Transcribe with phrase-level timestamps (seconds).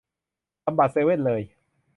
[0.63, 1.41] ทำบัตรเซเว่นเลย